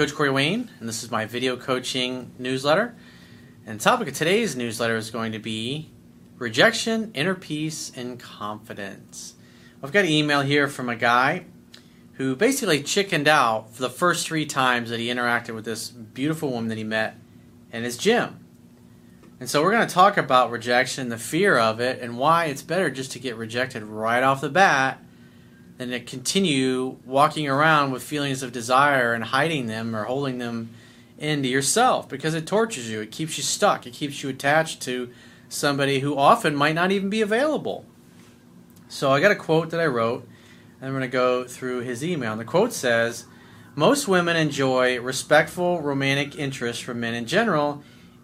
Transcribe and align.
Coach 0.00 0.14
Corey 0.14 0.30
Wayne, 0.30 0.70
and 0.80 0.88
this 0.88 1.02
is 1.02 1.10
my 1.10 1.26
video 1.26 1.58
coaching 1.58 2.32
newsletter. 2.38 2.94
And 3.66 3.78
the 3.78 3.84
topic 3.84 4.08
of 4.08 4.14
today's 4.14 4.56
newsletter 4.56 4.96
is 4.96 5.10
going 5.10 5.32
to 5.32 5.38
be 5.38 5.90
rejection, 6.38 7.10
inner 7.12 7.34
peace, 7.34 7.92
and 7.94 8.18
confidence. 8.18 9.34
I've 9.82 9.92
got 9.92 10.06
an 10.06 10.10
email 10.10 10.40
here 10.40 10.68
from 10.68 10.88
a 10.88 10.96
guy 10.96 11.44
who 12.14 12.34
basically 12.34 12.82
chickened 12.82 13.28
out 13.28 13.74
for 13.74 13.82
the 13.82 13.90
first 13.90 14.26
three 14.26 14.46
times 14.46 14.88
that 14.88 15.00
he 15.00 15.08
interacted 15.08 15.54
with 15.54 15.66
this 15.66 15.90
beautiful 15.90 16.50
woman 16.50 16.70
that 16.70 16.78
he 16.78 16.84
met 16.84 17.18
in 17.70 17.82
his 17.82 17.98
gym. 17.98 18.42
And 19.38 19.50
so 19.50 19.62
we're 19.62 19.72
going 19.72 19.86
to 19.86 19.94
talk 19.94 20.16
about 20.16 20.50
rejection, 20.50 21.10
the 21.10 21.18
fear 21.18 21.58
of 21.58 21.78
it, 21.78 22.00
and 22.00 22.16
why 22.16 22.46
it's 22.46 22.62
better 22.62 22.88
just 22.88 23.12
to 23.12 23.18
get 23.18 23.36
rejected 23.36 23.82
right 23.82 24.22
off 24.22 24.40
the 24.40 24.48
bat 24.48 25.04
than 25.80 25.88
to 25.88 25.98
continue 25.98 26.98
walking 27.06 27.48
around 27.48 27.90
with 27.90 28.02
feelings 28.02 28.42
of 28.42 28.52
desire 28.52 29.14
and 29.14 29.24
hiding 29.24 29.66
them 29.66 29.96
or 29.96 30.04
holding 30.04 30.36
them 30.36 30.68
into 31.16 31.48
yourself 31.48 32.06
because 32.06 32.34
it 32.34 32.46
tortures 32.46 32.90
you. 32.90 33.00
It 33.00 33.10
keeps 33.10 33.38
you 33.38 33.42
stuck. 33.42 33.86
It 33.86 33.94
keeps 33.94 34.22
you 34.22 34.28
attached 34.28 34.82
to 34.82 35.08
somebody 35.48 36.00
who 36.00 36.18
often 36.18 36.54
might 36.54 36.74
not 36.74 36.92
even 36.92 37.08
be 37.08 37.22
available. 37.22 37.86
So 38.88 39.10
I 39.10 39.22
got 39.22 39.30
a 39.30 39.36
quote 39.36 39.70
that 39.70 39.80
I 39.80 39.86
wrote, 39.86 40.28
and 40.80 40.88
I'm 40.88 40.92
going 40.92 41.00
to 41.00 41.08
go 41.08 41.44
through 41.44 41.80
his 41.80 42.04
email. 42.04 42.32
And 42.32 42.40
the 42.42 42.44
quote 42.44 42.74
says, 42.74 43.24
Most 43.74 44.06
women 44.06 44.36
enjoy 44.36 45.00
respectful 45.00 45.80
romantic 45.80 46.38
interest 46.38 46.84
from 46.84 47.00
men 47.00 47.14
in 47.14 47.24
general 47.24 47.82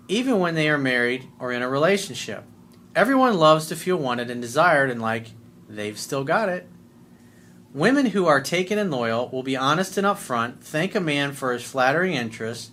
even 0.09 0.41
when 0.41 0.57
they 0.57 0.69
are 0.69 0.77
married 0.77 1.27
or 1.39 1.53
in 1.53 1.63
a 1.63 1.69
relationship. 1.71 2.45
Everyone 2.95 3.39
loves 3.39 3.67
to 3.69 3.77
feel 3.77 3.97
wanted 3.97 4.31
and 4.31 4.43
desired 4.43 4.91
and 4.91 5.01
like 5.01 5.29
they've 5.71 5.99
still 5.99 6.23
got 6.23 6.51
it. 6.51 6.69
Women 7.77 8.07
who 8.07 8.25
are 8.25 8.41
taken 8.41 8.79
and 8.79 8.91
loyal 8.91 9.29
will 9.29 9.43
be 9.43 9.55
honest 9.55 9.99
and 9.99 10.07
upfront, 10.07 10.61
thank 10.61 10.95
a 10.95 11.01
man 11.01 11.33
for 11.33 11.53
his 11.53 11.63
flattering 11.63 12.15
interest, 12.15 12.71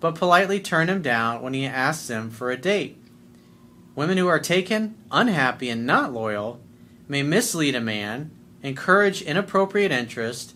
but 0.00 0.14
politely 0.14 0.58
turn 0.58 0.88
him 0.88 1.02
down 1.02 1.42
when 1.42 1.52
he 1.52 1.66
asks 1.66 2.08
them 2.08 2.30
for 2.30 2.50
a 2.50 2.56
date. 2.56 2.96
Women 3.94 4.16
who 4.16 4.26
are 4.26 4.40
taken, 4.40 4.96
unhappy, 5.12 5.68
and 5.68 5.84
not 5.84 6.14
loyal 6.14 6.60
may 7.08 7.22
mislead 7.22 7.74
a 7.74 7.80
man, 7.82 8.30
encourage 8.62 9.20
inappropriate 9.20 9.92
interest, 9.92 10.54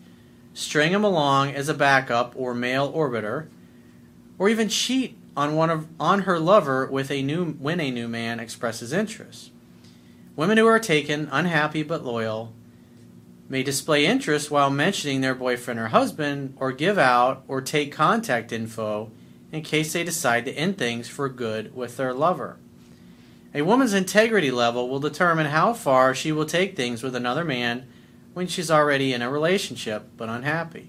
string 0.55 0.93
him 0.93 1.05
along 1.05 1.51
as 1.51 1.69
a 1.69 1.75
backup 1.75 2.33
or 2.35 2.55
male 2.55 2.91
orbiter, 2.91 3.48
or 4.39 4.48
even 4.48 4.70
cheat 4.70 5.19
on 5.37 5.55
one 5.55 5.69
of 5.69 5.87
on 6.01 6.20
her 6.20 6.39
lover 6.39 6.87
with 6.87 7.11
a 7.11 7.23
new 7.23 7.45
when 7.45 7.79
a 7.79 7.91
new 7.91 8.09
man 8.09 8.41
expresses 8.41 8.91
interest. 8.91 9.51
Women 10.35 10.57
who 10.57 10.67
are 10.67 10.81
taken, 10.81 11.29
unhappy 11.31 11.83
but 11.83 12.07
loyal, 12.07 12.55
may 13.53 13.62
display 13.62 14.06
interest 14.06 14.50
while 14.50 14.70
mentioning 14.70 15.20
their 15.20 15.34
boyfriend 15.34 15.78
or 15.78 15.89
husband, 15.89 16.56
or 16.58 16.72
give 16.72 16.97
out 16.97 17.45
or 17.47 17.61
take 17.61 17.92
contact 17.92 18.50
info 18.50 19.12
in 19.53 19.61
case 19.61 19.92
they 19.92 20.03
decide 20.03 20.47
to 20.47 20.53
end 20.53 20.78
things 20.78 21.06
for 21.06 21.28
good 21.28 21.77
with 21.77 21.98
their 21.98 22.14
lover. 22.14 22.56
A 23.55 23.61
woman's 23.61 23.92
integrity 23.92 24.50
level 24.50 24.89
will 24.89 25.00
determine 25.00 25.48
how 25.48 25.75
far 25.75 26.14
she 26.14 26.33
will 26.33 26.47
take 26.47 26.75
things 26.75 27.03
with 27.03 27.14
another 27.14 27.45
man 27.45 27.86
when 28.33 28.47
she's 28.47 28.70
already 28.70 29.12
in 29.12 29.20
a 29.20 29.30
relationship 29.30 30.08
but 30.17 30.30
unhappy. 30.30 30.89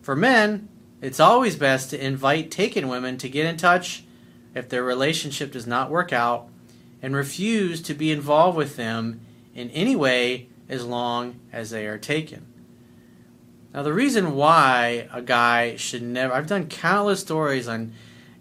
For 0.00 0.14
men, 0.14 0.68
it's 1.02 1.18
always 1.18 1.56
best 1.56 1.90
to 1.90 2.00
invite 2.00 2.52
taken 2.52 2.86
women 2.86 3.18
to 3.18 3.28
get 3.28 3.46
in 3.46 3.56
touch 3.56 4.04
if 4.54 4.68
their 4.68 4.84
relationship 4.84 5.50
does 5.50 5.66
not 5.66 5.90
work 5.90 6.12
out 6.12 6.48
and 7.02 7.16
refuse 7.16 7.82
to 7.82 7.94
be 7.94 8.12
involved 8.12 8.56
with 8.56 8.76
them 8.76 9.22
in 9.56 9.70
any 9.70 9.96
way 9.96 10.46
as 10.70 10.84
long 10.86 11.40
as 11.52 11.70
they 11.70 11.86
are 11.86 11.98
taken. 11.98 12.46
Now, 13.74 13.82
the 13.82 13.92
reason 13.92 14.34
why 14.34 15.08
a 15.12 15.20
guy 15.20 15.76
should 15.76 16.02
never, 16.02 16.32
I've 16.32 16.46
done 16.46 16.68
countless 16.68 17.20
stories 17.20 17.68
on 17.68 17.92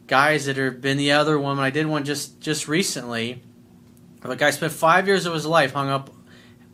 guys 0.07 0.45
that 0.45 0.57
have 0.57 0.79
been 0.79 0.97
the 0.97 1.11
other 1.11 1.39
woman. 1.39 1.63
I 1.63 1.71
did 1.71 1.87
one 1.87 2.05
just, 2.05 2.39
just 2.39 2.67
recently. 2.67 3.41
A 4.23 4.35
guy 4.35 4.51
spent 4.51 4.71
five 4.71 5.07
years 5.07 5.25
of 5.25 5.33
his 5.33 5.45
life 5.45 5.73
hung 5.73 5.89
up 5.89 6.11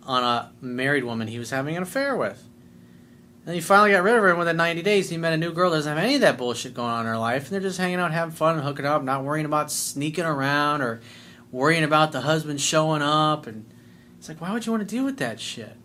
on 0.03 0.23
a 0.23 0.51
married 0.61 1.03
woman 1.03 1.27
he 1.27 1.39
was 1.39 1.49
having 1.49 1.75
an 1.75 1.83
affair 1.83 2.15
with. 2.15 2.43
And 3.45 3.55
he 3.55 3.61
finally 3.61 3.91
got 3.91 4.03
rid 4.03 4.15
of 4.15 4.21
her, 4.23 4.29
and 4.29 4.39
within 4.39 4.57
90 4.57 4.81
days, 4.81 5.09
he 5.09 5.17
met 5.17 5.33
a 5.33 5.37
new 5.37 5.53
girl 5.53 5.69
that 5.69 5.77
doesn't 5.77 5.95
have 5.95 6.03
any 6.03 6.15
of 6.15 6.21
that 6.21 6.37
bullshit 6.37 6.73
going 6.73 6.89
on 6.89 7.01
in 7.01 7.11
her 7.11 7.17
life, 7.17 7.43
and 7.43 7.51
they're 7.51 7.61
just 7.61 7.77
hanging 7.77 7.99
out, 7.99 8.11
having 8.11 8.33
fun, 8.33 8.59
hooking 8.59 8.85
up, 8.85 9.03
not 9.03 9.23
worrying 9.23 9.45
about 9.45 9.71
sneaking 9.71 10.25
around 10.25 10.81
or 10.81 11.01
worrying 11.51 11.83
about 11.83 12.11
the 12.11 12.21
husband 12.21 12.59
showing 12.59 13.03
up. 13.03 13.45
And 13.45 13.65
it's 14.25 14.29
like, 14.29 14.41
why 14.41 14.51
would 14.51 14.65
you 14.65 14.71
want 14.71 14.81
to 14.81 14.95
deal 14.95 15.05
with 15.05 15.17
that 15.17 15.39
shit? 15.39 15.77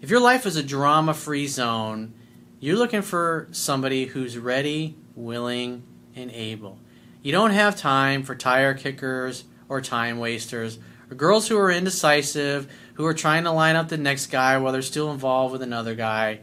If 0.00 0.08
your 0.08 0.18
life 0.18 0.46
is 0.46 0.56
a 0.56 0.62
drama 0.62 1.12
free 1.12 1.46
zone, 1.46 2.14
you're 2.58 2.78
looking 2.78 3.02
for 3.02 3.48
somebody 3.50 4.06
who's 4.06 4.38
ready, 4.38 4.96
willing, 5.14 5.82
and 6.16 6.30
able. 6.30 6.78
You 7.20 7.32
don't 7.32 7.50
have 7.50 7.76
time 7.76 8.22
for 8.22 8.34
tire 8.34 8.72
kickers 8.72 9.44
or 9.68 9.82
time 9.82 10.18
wasters 10.18 10.78
or 11.10 11.16
girls 11.16 11.48
who 11.48 11.58
are 11.58 11.70
indecisive, 11.70 12.72
who 12.94 13.04
are 13.04 13.12
trying 13.12 13.44
to 13.44 13.52
line 13.52 13.76
up 13.76 13.90
the 13.90 13.98
next 13.98 14.28
guy 14.28 14.56
while 14.56 14.72
they're 14.72 14.80
still 14.80 15.12
involved 15.12 15.52
with 15.52 15.60
another 15.60 15.94
guy 15.94 16.40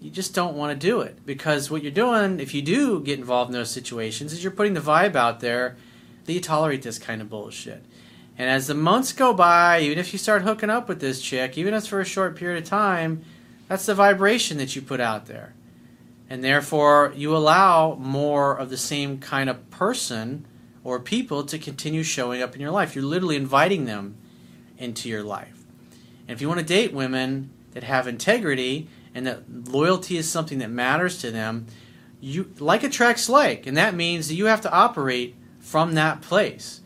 you 0.00 0.10
just 0.10 0.34
don't 0.34 0.56
want 0.56 0.72
to 0.78 0.86
do 0.86 1.00
it 1.00 1.24
because 1.24 1.70
what 1.70 1.80
you're 1.80 1.92
doing 1.92 2.40
if 2.40 2.54
you 2.54 2.60
do 2.60 3.00
get 3.00 3.20
involved 3.20 3.50
in 3.50 3.52
those 3.52 3.70
situations 3.70 4.32
is 4.32 4.42
you're 4.42 4.50
putting 4.50 4.74
the 4.74 4.80
vibe 4.80 5.14
out 5.14 5.38
there 5.38 5.76
that 6.24 6.32
you 6.32 6.40
tolerate 6.40 6.82
this 6.82 6.98
kind 6.98 7.22
of 7.22 7.30
bullshit 7.30 7.84
and 8.38 8.48
as 8.48 8.66
the 8.66 8.74
months 8.74 9.12
go 9.12 9.32
by 9.32 9.80
even 9.80 9.98
if 9.98 10.12
you 10.12 10.18
start 10.18 10.42
hooking 10.42 10.70
up 10.70 10.88
with 10.88 11.00
this 11.00 11.20
chick 11.20 11.56
even 11.56 11.74
if 11.74 11.78
it's 11.78 11.86
for 11.86 12.00
a 12.00 12.04
short 12.04 12.36
period 12.36 12.62
of 12.62 12.68
time 12.68 13.24
that's 13.72 13.86
the 13.86 13.94
vibration 13.94 14.58
that 14.58 14.76
you 14.76 14.82
put 14.82 15.00
out 15.00 15.24
there. 15.24 15.54
And 16.28 16.44
therefore 16.44 17.14
you 17.16 17.34
allow 17.34 17.94
more 17.94 18.54
of 18.54 18.68
the 18.68 18.76
same 18.76 19.16
kind 19.16 19.48
of 19.48 19.70
person 19.70 20.44
or 20.84 21.00
people 21.00 21.44
to 21.44 21.58
continue 21.58 22.02
showing 22.02 22.42
up 22.42 22.54
in 22.54 22.60
your 22.60 22.70
life. 22.70 22.94
You're 22.94 23.06
literally 23.06 23.36
inviting 23.36 23.86
them 23.86 24.18
into 24.76 25.08
your 25.08 25.22
life. 25.22 25.64
And 26.28 26.36
if 26.36 26.42
you 26.42 26.48
want 26.48 26.60
to 26.60 26.66
date 26.66 26.92
women 26.92 27.48
that 27.70 27.82
have 27.82 28.06
integrity 28.06 28.88
and 29.14 29.26
that 29.26 29.44
loyalty 29.50 30.18
is 30.18 30.30
something 30.30 30.58
that 30.58 30.68
matters 30.68 31.22
to 31.22 31.30
them, 31.30 31.66
you 32.20 32.52
like 32.58 32.84
attracts 32.84 33.30
like, 33.30 33.66
and 33.66 33.78
that 33.78 33.94
means 33.94 34.28
that 34.28 34.34
you 34.34 34.44
have 34.44 34.60
to 34.60 34.70
operate 34.70 35.34
from 35.60 35.94
that 35.94 36.20
place. 36.20 36.81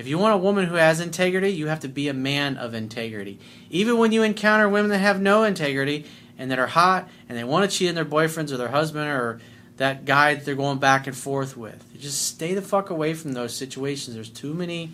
If 0.00 0.06
you 0.06 0.16
want 0.16 0.32
a 0.32 0.38
woman 0.38 0.64
who 0.64 0.76
has 0.76 0.98
integrity, 0.98 1.50
you 1.50 1.66
have 1.66 1.80
to 1.80 1.88
be 1.88 2.08
a 2.08 2.14
man 2.14 2.56
of 2.56 2.72
integrity. 2.72 3.38
Even 3.68 3.98
when 3.98 4.12
you 4.12 4.22
encounter 4.22 4.66
women 4.66 4.90
that 4.92 4.98
have 4.98 5.20
no 5.20 5.42
integrity 5.42 6.06
and 6.38 6.50
that 6.50 6.58
are 6.58 6.68
hot 6.68 7.06
and 7.28 7.36
they 7.36 7.44
want 7.44 7.70
to 7.70 7.76
cheat 7.76 7.90
on 7.90 7.96
their 7.96 8.06
boyfriends 8.06 8.50
or 8.50 8.56
their 8.56 8.70
husband 8.70 9.10
or 9.10 9.42
that 9.76 10.06
guy 10.06 10.34
that 10.34 10.46
they're 10.46 10.54
going 10.54 10.78
back 10.78 11.06
and 11.06 11.14
forth 11.14 11.54
with, 11.54 11.84
just 12.00 12.22
stay 12.22 12.54
the 12.54 12.62
fuck 12.62 12.88
away 12.88 13.12
from 13.12 13.34
those 13.34 13.54
situations. 13.54 14.14
There's 14.14 14.30
too 14.30 14.54
many 14.54 14.92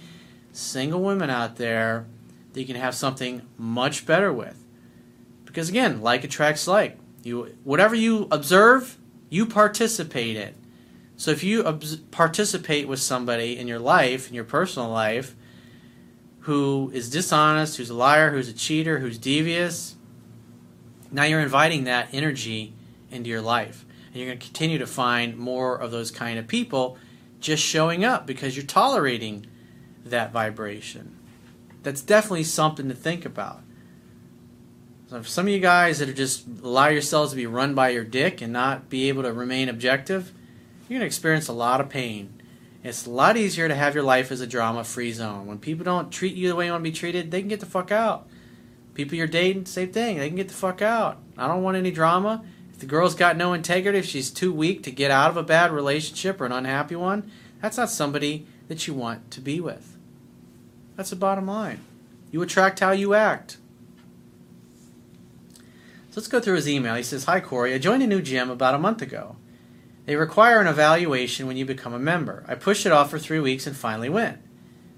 single 0.50 1.00
women 1.00 1.30
out 1.30 1.54
there 1.54 2.06
that 2.52 2.60
you 2.60 2.66
can 2.66 2.74
have 2.74 2.96
something 2.96 3.42
much 3.56 4.06
better 4.06 4.32
with. 4.32 4.60
Because 5.44 5.68
again, 5.68 6.02
like 6.02 6.24
attracts 6.24 6.66
like. 6.66 6.98
You 7.22 7.54
whatever 7.62 7.94
you 7.94 8.26
observe, 8.32 8.98
you 9.30 9.46
participate 9.46 10.36
in. 10.36 10.54
So 11.16 11.30
if 11.30 11.42
you 11.42 11.62
participate 12.10 12.88
with 12.88 13.00
somebody 13.00 13.58
in 13.58 13.68
your 13.68 13.78
life, 13.78 14.28
in 14.28 14.34
your 14.34 14.44
personal 14.44 14.90
life, 14.90 15.34
who 16.40 16.90
is 16.94 17.10
dishonest, 17.10 17.76
who's 17.76 17.90
a 17.90 17.94
liar, 17.94 18.30
who's 18.30 18.48
a 18.48 18.52
cheater, 18.52 18.98
who's 18.98 19.18
devious, 19.18 19.96
now 21.10 21.24
you're 21.24 21.40
inviting 21.40 21.84
that 21.84 22.08
energy 22.12 22.74
into 23.10 23.30
your 23.30 23.40
life. 23.40 23.84
And 24.08 24.16
you're 24.16 24.26
going 24.26 24.38
to 24.38 24.44
continue 24.44 24.78
to 24.78 24.86
find 24.86 25.36
more 25.36 25.76
of 25.76 25.90
those 25.90 26.10
kind 26.10 26.38
of 26.38 26.46
people 26.46 26.98
just 27.40 27.62
showing 27.62 28.04
up 28.04 28.26
because 28.26 28.56
you're 28.56 28.66
tolerating 28.66 29.46
that 30.04 30.32
vibration. 30.32 31.16
That's 31.82 32.02
definitely 32.02 32.44
something 32.44 32.88
to 32.88 32.94
think 32.94 33.24
about. 33.24 33.60
So 35.08 35.22
some 35.22 35.46
of 35.46 35.52
you 35.52 35.60
guys 35.60 36.00
that 36.00 36.08
are 36.08 36.14
just 36.14 36.46
allow 36.62 36.88
yourselves 36.88 37.30
to 37.30 37.36
be 37.36 37.46
run 37.46 37.74
by 37.74 37.90
your 37.90 38.04
dick 38.04 38.40
and 38.40 38.52
not 38.52 38.88
be 38.88 39.08
able 39.08 39.22
to 39.22 39.32
remain 39.32 39.68
objective, 39.68 40.32
you're 40.88 40.98
going 40.98 41.00
to 41.00 41.06
experience 41.06 41.48
a 41.48 41.52
lot 41.52 41.80
of 41.80 41.88
pain. 41.88 42.40
It's 42.84 43.06
a 43.06 43.10
lot 43.10 43.36
easier 43.36 43.66
to 43.66 43.74
have 43.74 43.94
your 43.94 44.04
life 44.04 44.30
as 44.30 44.40
a 44.40 44.46
drama 44.46 44.84
free 44.84 45.10
zone. 45.10 45.46
When 45.46 45.58
people 45.58 45.84
don't 45.84 46.12
treat 46.12 46.36
you 46.36 46.48
the 46.48 46.54
way 46.54 46.66
you 46.66 46.70
want 46.70 46.84
to 46.84 46.90
be 46.90 46.96
treated, 46.96 47.30
they 47.30 47.40
can 47.40 47.48
get 47.48 47.58
the 47.58 47.66
fuck 47.66 47.90
out. 47.90 48.28
People 48.94 49.16
you're 49.16 49.26
dating, 49.26 49.66
same 49.66 49.92
thing. 49.92 50.18
They 50.18 50.28
can 50.28 50.36
get 50.36 50.48
the 50.48 50.54
fuck 50.54 50.80
out. 50.80 51.18
I 51.36 51.48
don't 51.48 51.64
want 51.64 51.76
any 51.76 51.90
drama. 51.90 52.44
If 52.72 52.78
the 52.78 52.86
girl's 52.86 53.16
got 53.16 53.36
no 53.36 53.52
integrity, 53.54 53.98
if 53.98 54.06
she's 54.06 54.30
too 54.30 54.52
weak 54.52 54.84
to 54.84 54.92
get 54.92 55.10
out 55.10 55.30
of 55.30 55.36
a 55.36 55.42
bad 55.42 55.72
relationship 55.72 56.40
or 56.40 56.46
an 56.46 56.52
unhappy 56.52 56.94
one, 56.94 57.30
that's 57.60 57.76
not 57.76 57.90
somebody 57.90 58.46
that 58.68 58.86
you 58.86 58.94
want 58.94 59.30
to 59.32 59.40
be 59.40 59.60
with. 59.60 59.96
That's 60.94 61.10
the 61.10 61.16
bottom 61.16 61.46
line. 61.46 61.80
You 62.30 62.42
attract 62.42 62.80
how 62.80 62.92
you 62.92 63.14
act. 63.14 63.56
So 65.56 66.20
let's 66.20 66.28
go 66.28 66.40
through 66.40 66.56
his 66.56 66.68
email. 66.68 66.94
He 66.94 67.02
says, 67.02 67.24
Hi, 67.24 67.40
Corey. 67.40 67.74
I 67.74 67.78
joined 67.78 68.02
a 68.02 68.06
new 68.06 68.22
gym 68.22 68.48
about 68.48 68.74
a 68.74 68.78
month 68.78 69.02
ago. 69.02 69.36
They 70.06 70.16
require 70.16 70.60
an 70.60 70.68
evaluation 70.68 71.46
when 71.46 71.56
you 71.56 71.66
become 71.66 71.92
a 71.92 71.98
member. 71.98 72.44
I 72.46 72.54
pushed 72.54 72.86
it 72.86 72.92
off 72.92 73.10
for 73.10 73.18
three 73.18 73.40
weeks 73.40 73.66
and 73.66 73.76
finally 73.76 74.08
went. 74.08 74.38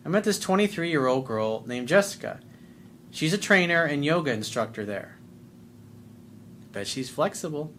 I 0.05 0.11
met 0.11 0.25
this 0.25 0.39
23 0.39 0.91
year 0.91 1.07
old 1.07 1.27
girl 1.27 1.65
named 1.67 1.89
Jessica. 1.89 2.41
She's 3.11 3.33
a 3.33 3.39
trainer 3.39 3.85
and 3.85 4.05
yoga 4.05 4.33
instructor 4.33 4.85
there. 4.85 5.17
Bet 6.73 6.87
she's 6.87 7.09
flexible. 7.09 7.73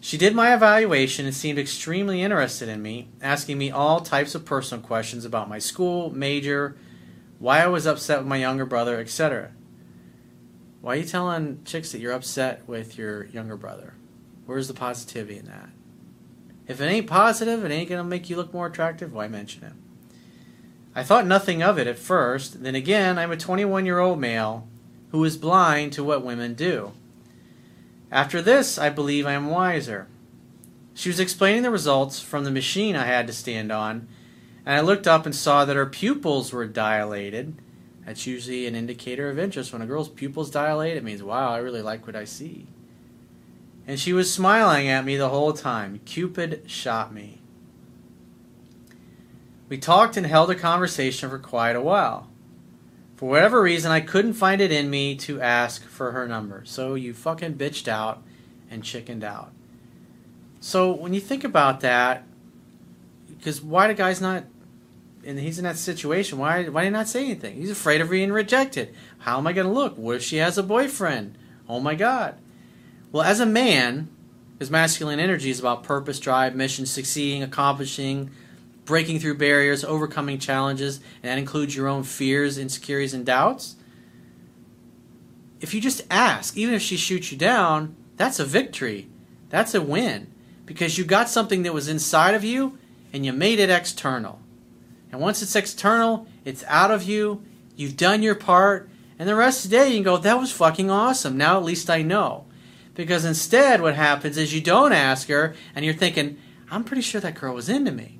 She 0.00 0.18
did 0.18 0.34
my 0.34 0.52
evaluation 0.52 1.26
and 1.26 1.34
seemed 1.34 1.58
extremely 1.58 2.22
interested 2.22 2.68
in 2.68 2.82
me, 2.82 3.08
asking 3.22 3.58
me 3.58 3.70
all 3.70 4.00
types 4.00 4.34
of 4.34 4.44
personal 4.44 4.84
questions 4.84 5.24
about 5.24 5.48
my 5.48 5.58
school, 5.58 6.10
major, 6.10 6.76
why 7.38 7.62
I 7.62 7.66
was 7.68 7.86
upset 7.86 8.18
with 8.18 8.28
my 8.28 8.36
younger 8.36 8.66
brother, 8.66 9.00
etc. 9.00 9.52
Why 10.80 10.94
are 10.94 10.96
you 10.98 11.04
telling 11.04 11.62
chicks 11.64 11.92
that 11.92 12.00
you're 12.00 12.12
upset 12.12 12.68
with 12.68 12.98
your 12.98 13.24
younger 13.26 13.56
brother? 13.56 13.94
Where's 14.44 14.68
the 14.68 14.74
positivity 14.74 15.38
in 15.38 15.46
that? 15.46 15.70
If 16.68 16.80
it 16.80 16.86
ain't 16.86 17.06
positive, 17.06 17.64
it 17.64 17.70
ain't 17.70 17.88
going 17.88 18.02
to 18.02 18.08
make 18.08 18.28
you 18.28 18.36
look 18.36 18.52
more 18.52 18.66
attractive, 18.66 19.12
why 19.12 19.28
mention 19.28 19.64
it? 19.64 19.72
I 20.94 21.02
thought 21.02 21.26
nothing 21.26 21.62
of 21.62 21.78
it 21.78 21.86
at 21.86 21.98
first. 21.98 22.62
Then 22.62 22.74
again, 22.74 23.18
I'm 23.18 23.30
a 23.30 23.36
21 23.36 23.84
year 23.84 23.98
old 23.98 24.18
male 24.18 24.66
who 25.10 25.22
is 25.24 25.36
blind 25.36 25.92
to 25.92 26.04
what 26.04 26.24
women 26.24 26.54
do. 26.54 26.92
After 28.10 28.40
this, 28.40 28.78
I 28.78 28.88
believe 28.88 29.26
I 29.26 29.32
am 29.32 29.50
wiser. 29.50 30.08
She 30.94 31.10
was 31.10 31.20
explaining 31.20 31.62
the 31.62 31.70
results 31.70 32.20
from 32.20 32.44
the 32.44 32.50
machine 32.50 32.96
I 32.96 33.04
had 33.04 33.26
to 33.26 33.32
stand 33.32 33.70
on, 33.70 34.08
and 34.64 34.74
I 34.74 34.80
looked 34.80 35.06
up 35.06 35.26
and 35.26 35.34
saw 35.34 35.64
that 35.64 35.76
her 35.76 35.86
pupils 35.86 36.52
were 36.52 36.66
dilated. 36.66 37.56
That's 38.06 38.26
usually 38.26 38.66
an 38.66 38.74
indicator 38.74 39.28
of 39.28 39.38
interest. 39.38 39.72
When 39.72 39.82
a 39.82 39.86
girl's 39.86 40.08
pupils 40.08 40.50
dilate, 40.50 40.96
it 40.96 41.04
means, 41.04 41.22
wow, 41.22 41.52
I 41.52 41.58
really 41.58 41.82
like 41.82 42.06
what 42.06 42.16
I 42.16 42.24
see. 42.24 42.66
And 43.86 44.00
she 44.00 44.12
was 44.12 44.32
smiling 44.32 44.88
at 44.88 45.04
me 45.04 45.16
the 45.16 45.28
whole 45.28 45.52
time. 45.52 46.00
Cupid 46.04 46.64
shot 46.66 47.14
me. 47.14 47.40
We 49.68 49.78
talked 49.78 50.16
and 50.16 50.26
held 50.26 50.50
a 50.50 50.54
conversation 50.54 51.30
for 51.30 51.38
quite 51.38 51.76
a 51.76 51.80
while. 51.80 52.28
For 53.16 53.28
whatever 53.28 53.62
reason, 53.62 53.90
I 53.90 54.00
couldn't 54.00 54.34
find 54.34 54.60
it 54.60 54.70
in 54.70 54.90
me 54.90 55.16
to 55.16 55.40
ask 55.40 55.82
for 55.84 56.12
her 56.12 56.28
number. 56.28 56.62
So 56.64 56.94
you 56.94 57.14
fucking 57.14 57.54
bitched 57.54 57.88
out 57.88 58.22
and 58.70 58.84
chickened 58.84 59.24
out. 59.24 59.52
So 60.60 60.92
when 60.92 61.14
you 61.14 61.20
think 61.20 61.44
about 61.44 61.80
that, 61.80 62.24
because 63.28 63.62
why 63.62 63.86
the 63.86 63.94
guy's 63.94 64.20
not, 64.20 64.44
and 65.24 65.38
he's 65.38 65.58
in 65.58 65.64
that 65.64 65.78
situation, 65.78 66.38
why 66.38 66.64
why 66.68 66.82
did 66.82 66.88
he 66.88 66.92
not 66.92 67.08
say 67.08 67.24
anything? 67.24 67.56
He's 67.56 67.70
afraid 67.70 68.00
of 68.00 68.10
being 68.10 68.32
rejected. 68.32 68.94
How 69.18 69.38
am 69.38 69.46
I 69.46 69.52
going 69.52 69.66
to 69.66 69.72
look? 69.72 69.96
What 69.96 70.16
if 70.16 70.22
she 70.22 70.36
has 70.36 70.58
a 70.58 70.62
boyfriend? 70.62 71.38
Oh 71.68 71.80
my 71.80 71.94
god. 71.94 72.36
Well, 73.12 73.22
as 73.22 73.40
a 73.40 73.46
man, 73.46 74.08
his 74.58 74.70
masculine 74.70 75.20
energy 75.20 75.50
is 75.50 75.60
about 75.60 75.82
purpose, 75.82 76.18
drive, 76.18 76.54
mission, 76.54 76.86
succeeding, 76.86 77.42
accomplishing, 77.42 78.30
breaking 78.84 79.20
through 79.20 79.36
barriers, 79.36 79.84
overcoming 79.84 80.38
challenges, 80.38 81.00
and 81.22 81.30
that 81.30 81.38
includes 81.38 81.76
your 81.76 81.88
own 81.88 82.02
fears, 82.04 82.56
insecurities, 82.56 83.14
and 83.14 83.26
doubts. 83.26 83.76
If 85.60 85.74
you 85.74 85.80
just 85.80 86.02
ask, 86.10 86.56
even 86.56 86.74
if 86.74 86.82
she 86.82 86.96
shoots 86.96 87.30
you 87.32 87.38
down, 87.38 87.96
that's 88.16 88.38
a 88.38 88.44
victory. 88.44 89.08
That's 89.50 89.74
a 89.74 89.82
win. 89.82 90.32
Because 90.64 90.98
you 90.98 91.04
got 91.04 91.28
something 91.28 91.62
that 91.62 91.74
was 91.74 91.88
inside 91.88 92.34
of 92.34 92.44
you 92.44 92.78
and 93.12 93.24
you 93.24 93.32
made 93.32 93.58
it 93.58 93.70
external. 93.70 94.40
And 95.12 95.20
once 95.20 95.42
it's 95.42 95.56
external, 95.56 96.26
it's 96.44 96.64
out 96.64 96.90
of 96.90 97.04
you, 97.04 97.42
you've 97.76 97.96
done 97.96 98.22
your 98.22 98.34
part, 98.34 98.88
and 99.18 99.28
the 99.28 99.34
rest 99.34 99.64
of 99.64 99.70
the 99.70 99.76
day 99.76 99.88
you 99.88 99.94
can 99.94 100.02
go, 100.02 100.16
that 100.16 100.38
was 100.38 100.52
fucking 100.52 100.90
awesome. 100.90 101.36
Now 101.36 101.56
at 101.56 101.64
least 101.64 101.88
I 101.88 102.02
know. 102.02 102.45
Because 102.96 103.24
instead, 103.24 103.82
what 103.82 103.94
happens 103.94 104.38
is 104.38 104.54
you 104.54 104.60
don't 104.60 104.92
ask 104.92 105.28
her 105.28 105.54
and 105.74 105.84
you're 105.84 105.94
thinking, 105.94 106.38
I'm 106.70 106.82
pretty 106.82 107.02
sure 107.02 107.20
that 107.20 107.34
girl 107.34 107.54
was 107.54 107.68
into 107.68 107.92
me. 107.92 108.18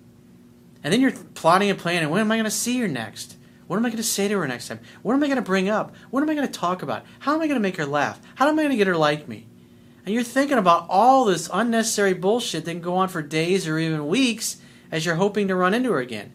And 0.85 0.93
then 0.93 1.01
you're 1.01 1.13
plotting 1.13 1.71
and 1.71 1.79
planning. 1.79 2.11
When 2.11 2.21
am 2.21 2.31
I 2.31 2.37
going 2.37 2.45
to 2.45 2.51
see 2.51 2.79
her 2.81 2.87
next? 2.87 3.37
What 3.67 3.79
am 3.79 3.87
I 3.87 3.89
going 3.89 3.97
to 3.97 4.05
say 4.05 4.29
to 4.29 4.39
her 4.39 4.47
next 4.47 4.69
time? 4.69 4.79
What 5.03 5.15
am 5.15 5.23
I 5.25 5.27
going 5.27 5.37
to 5.37 5.43
bring 5.43 5.69
up? 5.69 5.97
What 6.11 6.23
am 6.23 6.31
I 6.31 6.35
going 6.35 6.47
to 6.47 6.53
talk 6.53 6.83
about? 6.83 7.05
How 7.19 7.35
am 7.35 7.41
I 7.41 7.47
going 7.47 7.59
to 7.59 7.63
make 7.63 7.79
her 7.79 7.87
laugh? 7.87 8.21
How 8.37 8.47
am 8.47 8.59
I 8.59 8.63
going 8.63 8.71
to 8.71 8.77
get 8.77 8.87
her 8.87 8.97
like 8.97 9.27
me? 9.27 9.47
And 10.05 10.15
you're 10.15 10.23
thinking 10.23 10.59
about 10.59 10.87
all 10.89 11.25
this 11.25 11.51
unnecessary 11.53 12.15
bullshit 12.15 12.65
that 12.65 12.71
can 12.71 12.81
go 12.81 12.97
on 12.97 13.09
for 13.09 13.23
days 13.23 13.67
or 13.67 13.79
even 13.79 14.07
weeks 14.07 14.59
as 14.93 15.05
you're 15.05 15.17
hoping 15.17 15.49
to 15.49 15.57
run 15.57 15.75
into 15.75 15.91
her 15.91 15.99
again. 15.99 16.33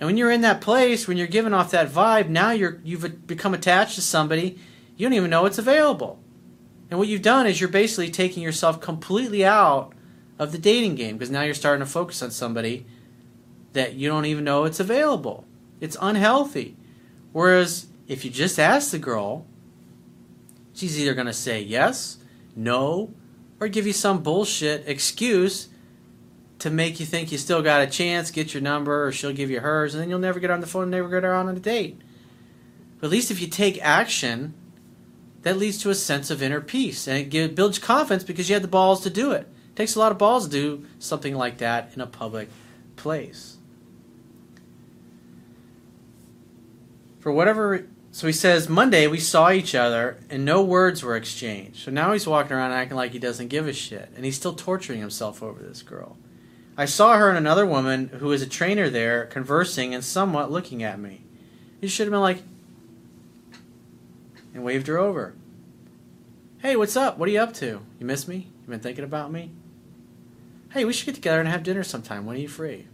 And 0.00 0.06
when 0.06 0.16
you're 0.16 0.32
in 0.32 0.40
that 0.40 0.60
place, 0.60 1.06
when 1.06 1.16
you're 1.16 1.28
giving 1.28 1.54
off 1.54 1.70
that 1.70 1.88
vibe, 1.88 2.28
now 2.28 2.50
you're 2.50 2.80
you've 2.82 3.26
become 3.26 3.54
attached 3.54 3.94
to 3.94 4.02
somebody, 4.02 4.58
you 4.96 5.06
don't 5.06 5.12
even 5.12 5.30
know 5.30 5.46
it's 5.46 5.58
available. 5.58 6.18
And 6.90 6.98
what 6.98 7.08
you've 7.08 7.22
done 7.22 7.46
is 7.46 7.60
you're 7.60 7.68
basically 7.68 8.10
taking 8.10 8.42
yourself 8.42 8.80
completely 8.80 9.44
out 9.44 9.92
of 10.38 10.52
the 10.52 10.58
dating 10.58 10.94
game 10.94 11.16
because 11.16 11.30
now 11.30 11.42
you're 11.42 11.54
starting 11.54 11.84
to 11.84 11.90
focus 11.90 12.22
on 12.22 12.30
somebody 12.30 12.86
that 13.72 13.94
you 13.94 14.08
don't 14.08 14.26
even 14.26 14.44
know 14.44 14.64
it's 14.64 14.80
available. 14.80 15.44
It's 15.80 15.96
unhealthy. 16.00 16.76
Whereas 17.32 17.86
if 18.06 18.24
you 18.24 18.30
just 18.30 18.58
ask 18.58 18.90
the 18.90 18.98
girl, 18.98 19.46
she's 20.74 21.00
either 21.00 21.14
going 21.14 21.26
to 21.26 21.32
say 21.32 21.60
yes, 21.60 22.18
no, 22.54 23.12
or 23.60 23.68
give 23.68 23.86
you 23.86 23.92
some 23.92 24.22
bullshit 24.22 24.84
excuse 24.86 25.68
to 26.58 26.70
make 26.70 26.98
you 27.00 27.06
think 27.06 27.32
you 27.32 27.38
still 27.38 27.62
got 27.62 27.82
a 27.82 27.86
chance, 27.86 28.30
get 28.30 28.54
your 28.54 28.62
number, 28.62 29.06
or 29.06 29.12
she'll 29.12 29.32
give 29.32 29.50
you 29.50 29.60
hers, 29.60 29.94
and 29.94 30.02
then 30.02 30.08
you'll 30.08 30.18
never 30.18 30.40
get 30.40 30.50
on 30.50 30.60
the 30.60 30.66
phone 30.66 30.88
never 30.88 31.08
get 31.08 31.22
her 31.22 31.34
on 31.34 31.48
a 31.48 31.60
date. 31.60 32.00
But 32.98 33.08
at 33.08 33.10
least 33.10 33.30
if 33.30 33.40
you 33.40 33.48
take 33.48 33.78
action, 33.84 34.54
that 35.46 35.58
leads 35.58 35.78
to 35.78 35.90
a 35.90 35.94
sense 35.94 36.28
of 36.28 36.42
inner 36.42 36.60
peace 36.60 37.06
and 37.06 37.32
it 37.32 37.54
builds 37.54 37.78
confidence 37.78 38.24
because 38.24 38.48
you 38.48 38.54
had 38.56 38.64
the 38.64 38.68
balls 38.68 39.00
to 39.04 39.08
do 39.08 39.30
it. 39.30 39.42
It 39.42 39.76
takes 39.76 39.94
a 39.94 39.98
lot 40.00 40.10
of 40.10 40.18
balls 40.18 40.46
to 40.46 40.50
do 40.50 40.84
something 40.98 41.36
like 41.36 41.58
that 41.58 41.92
in 41.94 42.00
a 42.00 42.06
public 42.08 42.48
place. 42.96 43.56
For 47.20 47.30
whatever 47.30 47.86
so 48.10 48.26
he 48.26 48.32
says 48.32 48.68
Monday 48.68 49.06
we 49.06 49.20
saw 49.20 49.52
each 49.52 49.72
other 49.76 50.18
and 50.28 50.44
no 50.44 50.64
words 50.64 51.04
were 51.04 51.14
exchanged. 51.14 51.84
So 51.84 51.92
now 51.92 52.12
he's 52.12 52.26
walking 52.26 52.56
around 52.56 52.72
acting 52.72 52.96
like 52.96 53.12
he 53.12 53.20
doesn't 53.20 53.46
give 53.46 53.68
a 53.68 53.72
shit 53.72 54.10
and 54.16 54.24
he's 54.24 54.34
still 54.34 54.52
torturing 54.52 54.98
himself 54.98 55.44
over 55.44 55.62
this 55.62 55.82
girl. 55.82 56.16
I 56.76 56.86
saw 56.86 57.18
her 57.18 57.28
and 57.28 57.38
another 57.38 57.66
woman 57.66 58.08
who 58.18 58.32
is 58.32 58.42
a 58.42 58.48
trainer 58.48 58.90
there 58.90 59.26
conversing 59.26 59.94
and 59.94 60.02
somewhat 60.02 60.50
looking 60.50 60.82
at 60.82 60.98
me. 60.98 61.22
He 61.80 61.86
should 61.86 62.08
have 62.08 62.12
been 62.12 62.20
like 62.20 62.42
and 64.56 64.64
waved 64.64 64.86
her 64.86 64.96
over. 64.96 65.34
Hey, 66.60 66.76
what's 66.76 66.96
up? 66.96 67.18
What 67.18 67.28
are 67.28 67.32
you 67.32 67.40
up 67.40 67.52
to? 67.54 67.82
You 68.00 68.06
miss 68.06 68.26
me? 68.26 68.48
You 68.62 68.70
been 68.70 68.80
thinking 68.80 69.04
about 69.04 69.30
me? 69.30 69.50
Hey, 70.72 70.86
we 70.86 70.94
should 70.94 71.04
get 71.04 71.14
together 71.14 71.40
and 71.40 71.48
have 71.48 71.62
dinner 71.62 71.84
sometime. 71.84 72.24
When 72.24 72.36
are 72.36 72.40
you 72.40 72.48
free? 72.48 72.86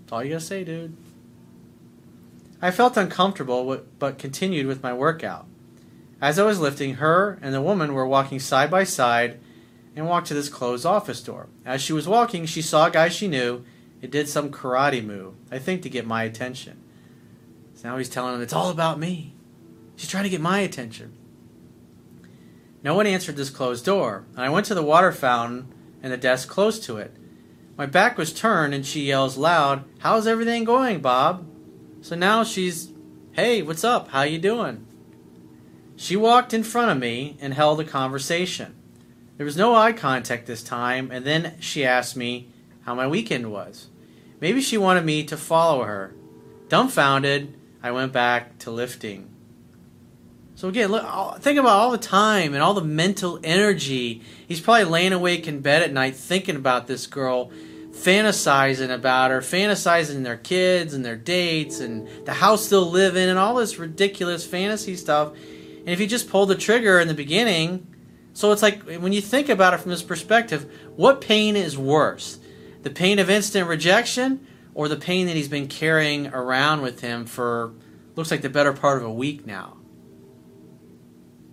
That's 0.00 0.12
all 0.12 0.24
you 0.24 0.30
gotta 0.30 0.40
say, 0.40 0.64
dude. 0.64 0.96
I 2.62 2.70
felt 2.70 2.96
uncomfortable, 2.96 3.82
but 3.98 4.18
continued 4.18 4.66
with 4.66 4.82
my 4.82 4.94
workout. 4.94 5.46
As 6.22 6.38
I 6.38 6.44
was 6.44 6.58
lifting, 6.58 6.94
her 6.94 7.38
and 7.42 7.54
the 7.54 7.60
woman 7.60 7.92
were 7.92 8.06
walking 8.06 8.40
side 8.40 8.70
by 8.70 8.84
side 8.84 9.38
and 9.94 10.08
walked 10.08 10.28
to 10.28 10.34
this 10.34 10.48
closed 10.48 10.86
office 10.86 11.22
door. 11.22 11.48
As 11.66 11.82
she 11.82 11.92
was 11.92 12.08
walking, 12.08 12.46
she 12.46 12.62
saw 12.62 12.86
a 12.86 12.90
guy 12.90 13.10
she 13.10 13.28
knew. 13.28 13.62
It 14.00 14.10
did 14.10 14.26
some 14.26 14.50
karate 14.50 15.04
move, 15.04 15.34
I 15.52 15.58
think 15.58 15.82
to 15.82 15.90
get 15.90 16.06
my 16.06 16.22
attention. 16.22 16.82
So 17.74 17.90
now 17.90 17.98
he's 17.98 18.08
telling 18.08 18.34
him, 18.34 18.40
It's 18.40 18.54
all 18.54 18.70
about 18.70 18.98
me. 18.98 19.34
She's 19.98 20.08
trying 20.08 20.22
to 20.22 20.30
get 20.30 20.40
my 20.40 20.60
attention. 20.60 21.12
No 22.84 22.94
one 22.94 23.08
answered 23.08 23.34
this 23.34 23.50
closed 23.50 23.84
door, 23.84 24.24
and 24.36 24.44
I 24.44 24.48
went 24.48 24.66
to 24.66 24.74
the 24.74 24.82
water 24.82 25.10
fountain 25.10 25.74
and 26.00 26.12
the 26.12 26.16
desk 26.16 26.48
close 26.48 26.78
to 26.86 26.98
it. 26.98 27.16
My 27.76 27.84
back 27.84 28.16
was 28.16 28.32
turned, 28.32 28.74
and 28.74 28.86
she 28.86 29.00
yells 29.00 29.36
loud, 29.36 29.82
How's 29.98 30.28
everything 30.28 30.62
going, 30.62 31.00
Bob? 31.00 31.44
So 32.00 32.14
now 32.14 32.44
she's, 32.44 32.92
hey, 33.32 33.60
what's 33.60 33.82
up? 33.82 34.10
How 34.10 34.22
you 34.22 34.38
doing? 34.38 34.86
She 35.96 36.14
walked 36.14 36.54
in 36.54 36.62
front 36.62 36.92
of 36.92 36.98
me 36.98 37.36
and 37.40 37.52
held 37.52 37.80
a 37.80 37.84
conversation. 37.84 38.76
There 39.36 39.46
was 39.46 39.56
no 39.56 39.74
eye 39.74 39.92
contact 39.92 40.46
this 40.46 40.62
time, 40.62 41.10
and 41.10 41.26
then 41.26 41.56
she 41.58 41.84
asked 41.84 42.16
me 42.16 42.46
how 42.82 42.94
my 42.94 43.08
weekend 43.08 43.50
was. 43.50 43.88
Maybe 44.40 44.60
she 44.60 44.78
wanted 44.78 45.04
me 45.04 45.24
to 45.24 45.36
follow 45.36 45.82
her. 45.82 46.14
Dumbfounded, 46.68 47.52
I 47.82 47.90
went 47.90 48.12
back 48.12 48.58
to 48.58 48.70
lifting. 48.70 49.34
So 50.58 50.66
again, 50.66 50.90
look, 50.90 51.04
think 51.38 51.56
about 51.56 51.78
all 51.78 51.92
the 51.92 51.98
time 51.98 52.52
and 52.52 52.60
all 52.60 52.74
the 52.74 52.82
mental 52.82 53.38
energy. 53.44 54.22
He's 54.48 54.60
probably 54.60 54.86
laying 54.86 55.12
awake 55.12 55.46
in 55.46 55.60
bed 55.60 55.82
at 55.82 55.92
night 55.92 56.16
thinking 56.16 56.56
about 56.56 56.88
this 56.88 57.06
girl 57.06 57.52
fantasizing 57.92 58.92
about 58.92 59.30
her, 59.30 59.40
fantasizing 59.40 60.24
their 60.24 60.36
kids 60.36 60.94
and 60.94 61.04
their 61.04 61.14
dates 61.14 61.78
and 61.78 62.08
the 62.26 62.32
house 62.32 62.68
they'll 62.68 62.90
live 62.90 63.14
in 63.14 63.28
and 63.28 63.38
all 63.38 63.54
this 63.54 63.78
ridiculous 63.78 64.44
fantasy 64.44 64.96
stuff. 64.96 65.30
And 65.30 65.90
if 65.90 66.00
you 66.00 66.08
just 66.08 66.28
pull 66.28 66.44
the 66.44 66.56
trigger 66.56 66.98
in 66.98 67.06
the 67.06 67.14
beginning, 67.14 67.86
so 68.32 68.50
it's 68.50 68.60
like 68.60 68.82
when 68.82 69.12
you 69.12 69.20
think 69.20 69.48
about 69.48 69.74
it 69.74 69.78
from 69.78 69.92
this 69.92 70.02
perspective, 70.02 70.68
what 70.96 71.20
pain 71.20 71.54
is 71.54 71.78
worse? 71.78 72.40
The 72.82 72.90
pain 72.90 73.20
of 73.20 73.30
instant 73.30 73.68
rejection 73.68 74.44
or 74.74 74.88
the 74.88 74.96
pain 74.96 75.28
that 75.28 75.36
he's 75.36 75.46
been 75.46 75.68
carrying 75.68 76.26
around 76.26 76.82
with 76.82 77.00
him 77.00 77.26
for 77.26 77.74
looks 78.16 78.32
like 78.32 78.42
the 78.42 78.50
better 78.50 78.72
part 78.72 78.98
of 78.98 79.04
a 79.04 79.12
week 79.12 79.46
now? 79.46 79.77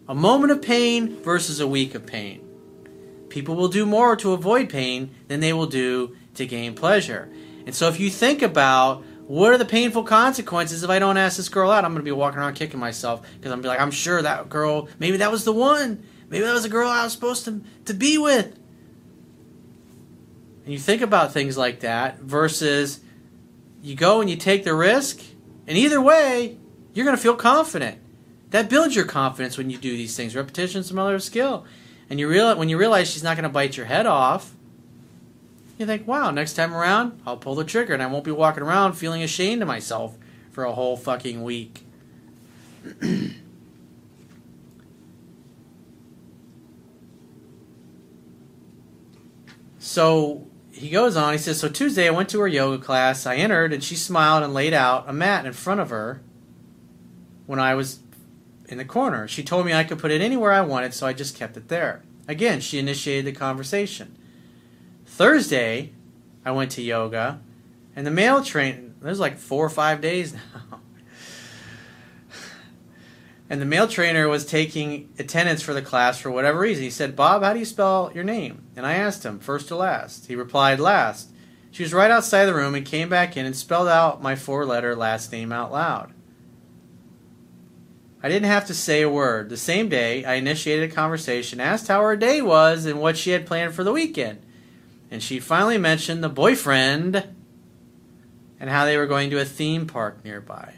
A 0.08 0.16
moment 0.16 0.52
of 0.52 0.62
pain 0.62 1.18
versus 1.22 1.60
a 1.60 1.68
week 1.68 1.96
of 1.96 2.06
pain. 2.06 2.42
People 3.30 3.56
will 3.56 3.68
do 3.68 3.86
more 3.86 4.16
to 4.18 4.34
avoid 4.34 4.70
pain 4.70 5.10
than 5.28 5.40
they 5.40 5.52
will 5.52 5.66
do 5.66 6.16
to 6.36 6.46
gain 6.46 6.76
pleasure. 6.76 7.30
And 7.66 7.74
so 7.74 7.88
if 7.88 8.00
you 8.00 8.10
think 8.10 8.42
about 8.42 9.04
what 9.28 9.52
are 9.52 9.58
the 9.58 9.66
painful 9.66 10.04
consequences 10.04 10.84
if 10.84 10.90
I 10.90 11.00
don't 11.00 11.18
ask 11.18 11.38
this 11.38 11.50
girl 11.50 11.72
out, 11.72 11.84
I'm 11.84 11.92
going 11.92 12.02
to 12.02 12.04
be 12.04 12.12
walking 12.12 12.40
around 12.40 12.54
kicking 12.54 12.80
myself 12.80 13.28
because 13.36 13.52
I'm 13.52 13.62
be 13.62 13.68
like, 13.68 13.80
I'm 13.80 13.92
sure 13.92 14.22
that 14.22 14.50
girl, 14.50 14.88
maybe 15.00 15.18
that 15.18 15.32
was 15.32 15.44
the 15.44 15.52
one. 15.52 16.04
Maybe 16.30 16.46
that 16.46 16.54
was 16.54 16.64
the 16.64 16.70
girl 16.70 16.90
I 16.90 17.04
was 17.04 17.14
supposed 17.14 17.46
to, 17.46 17.62
to 17.86 17.94
be 17.94 18.18
with. 18.18 18.58
And 20.64 20.74
you 20.74 20.80
think 20.80 21.02
about 21.02 21.34
things 21.34 21.58
like 21.58 21.82
that 21.82 22.20
versus 22.20 23.00
you 23.82 23.96
go 23.96 24.22
and 24.22 24.30
you 24.30 24.36
take 24.36 24.64
the 24.64 24.74
risk, 24.74 25.22
and 25.68 25.78
either 25.78 26.02
way, 26.02 26.58
you're 26.94 27.06
going 27.06 27.16
to 27.16 27.22
feel 27.22 27.36
confident. 27.36 28.00
That 28.52 28.70
builds 28.70 28.96
your 28.96 29.06
confidence 29.06 29.58
when 29.58 29.70
you 29.70 29.78
do 29.78 29.96
these 29.96 30.16
things. 30.16 30.36
Repetition 30.36 30.82
is 30.82 30.92
a 30.92 30.94
mother 30.94 31.16
of 31.16 31.24
skill. 31.24 31.66
And 32.10 32.20
you 32.20 32.28
realize, 32.28 32.58
when 32.58 32.70
you 32.70 32.78
realize 32.78 33.10
she's 33.10 33.24
not 33.24 33.36
going 33.36 33.44
to 33.44 33.50
bite 33.50 33.76
your 33.78 33.88
head 33.88 34.06
off, 34.06 34.54
you 35.78 35.86
think, 35.86 36.08
wow, 36.08 36.32
next 36.32 36.54
time 36.54 36.74
around, 36.74 37.20
I'll 37.26 37.36
pull 37.38 37.56
the 37.56 37.66
trigger 37.66 37.94
and 37.94 38.02
I 38.02 38.08
won't 38.08 38.24
be 38.24 38.32
walking 38.32 38.64
around 38.64 38.94
feeling 38.94 39.22
ashamed 39.24 39.62
of 39.62 39.68
myself 39.68 40.18
for 40.52 40.64
a 40.64 40.72
whole 40.72 40.96
fucking 40.96 41.44
week. 41.44 41.82
so 49.80 50.48
he 50.72 50.90
goes 50.90 51.18
on, 51.18 51.34
he 51.34 51.40
says, 51.40 51.60
So 51.60 51.68
Tuesday 51.68 52.08
I 52.08 52.12
went 52.12 52.30
to 52.30 52.40
her 52.40 52.48
yoga 52.48 52.82
class. 52.82 53.26
I 53.26 53.36
entered 53.36 53.74
and 53.74 53.84
she 53.84 53.96
smiled 53.96 54.44
and 54.44 54.54
laid 54.54 54.74
out 54.74 55.10
a 55.10 55.14
mat 55.14 55.46
in 55.46 55.52
front 55.54 55.82
of 55.82 55.90
her 55.90 56.22
when 57.48 57.60
I 57.60 57.74
was 57.76 58.00
in 58.68 58.78
the 58.78 58.86
corner. 58.86 59.28
She 59.28 59.44
told 59.44 59.66
me 59.66 59.74
I 59.74 59.84
could 59.84 60.00
put 60.00 60.12
it 60.12 60.22
anywhere 60.22 60.52
I 60.52 60.62
wanted, 60.62 60.94
so 60.94 61.08
I 61.08 61.14
just 61.14 61.36
kept 61.38 61.58
it 61.58 61.68
there. 61.68 62.04
Again, 62.28 62.60
she 62.60 62.80
initiated 62.80 63.26
the 63.26 63.38
conversation. 63.38 64.18
Thursday, 65.06 65.92
I 66.44 66.52
went 66.52 66.72
to 66.72 66.82
yoga, 66.82 67.40
and 67.96 68.06
the 68.06 68.12
male 68.12 68.44
train. 68.44 68.96
There's 69.02 69.20
like 69.20 69.38
four 69.38 69.66
or 69.66 69.70
five 69.70 70.02
days 70.02 70.34
now. 70.72 70.80
and 73.50 73.62
the 73.62 73.66
male 73.66 73.88
trainer 73.88 74.28
was 74.28 74.46
taking 74.46 75.14
attendance 75.20 75.62
for 75.62 75.74
the 75.74 75.82
class 75.82 76.20
for 76.20 76.32
whatever 76.32 76.60
reason. 76.60 76.84
He 76.84 76.90
said, 76.90 77.16
Bob, 77.16 77.44
how 77.44 77.54
do 77.54 77.60
you 77.60 77.66
spell 77.66 78.12
your 78.16 78.24
name? 78.24 78.64
And 78.76 78.86
I 78.86 78.96
asked 78.96 79.24
him, 79.24 79.40
first 79.40 79.68
to 79.68 79.76
last. 79.76 80.26
He 80.26 80.36
replied, 80.36 80.80
last. 80.80 81.30
She 81.72 81.84
was 81.84 81.94
right 81.94 82.10
outside 82.10 82.46
the 82.46 82.56
room 82.56 82.74
and 82.74 82.86
came 82.86 83.10
back 83.10 83.36
in 83.36 83.46
and 83.46 83.56
spelled 83.56 83.90
out 83.90 84.22
my 84.24 84.36
four 84.36 84.66
letter 84.66 84.96
last 84.96 85.32
name 85.32 85.52
out 85.52 85.72
loud. 85.72 86.15
I 88.26 88.28
didn't 88.28 88.48
have 88.48 88.66
to 88.66 88.74
say 88.74 89.04
a 89.04 89.10
word. 89.10 89.50
The 89.50 89.56
same 89.56 89.88
day, 89.88 90.26
I 90.26 90.34
initiated 90.34 90.90
a 90.90 90.96
conversation, 90.96 91.60
asked 91.60 91.90
how 91.90 92.02
her 92.02 92.16
day 92.16 92.42
was 92.42 92.88
and 92.88 93.00
what 93.00 93.18
she 93.18 93.30
had 93.30 93.46
planned 93.46 93.76
for 93.76 93.84
the 93.84 93.92
weekend. 93.92 94.40
And 95.12 95.22
she 95.22 95.40
finally 95.40 95.78
mentioned 95.78 96.24
the 96.24 96.30
boyfriend 96.30 97.24
and 98.60 98.68
how 98.68 98.86
they 98.86 98.98
were 98.98 99.06
going 99.06 99.30
to 99.30 99.40
a 99.40 99.46
theme 99.46 99.86
park 99.86 100.26
nearby. 100.26 100.74